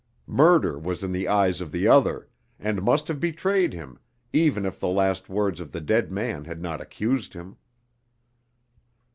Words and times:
Murder 0.25 0.79
was 0.79 1.03
in 1.03 1.11
the 1.11 1.27
eyes 1.27 1.61
of 1.61 1.71
the 1.71 1.87
other, 1.87 2.27
and 2.59 2.81
must 2.81 3.07
have 3.07 3.19
betrayed 3.19 3.71
him, 3.71 3.99
even 4.33 4.65
if 4.65 4.79
the 4.79 4.87
last 4.87 5.29
words 5.29 5.59
of 5.59 5.71
the 5.73 5.79
dead 5.79 6.11
man 6.11 6.43
had 6.45 6.59
not 6.59 6.81
accused 6.81 7.35
him. 7.35 7.55